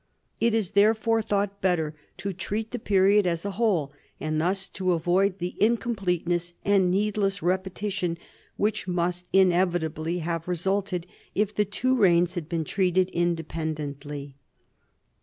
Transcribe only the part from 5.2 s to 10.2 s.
the incompleteness and needless repetition which must inevitably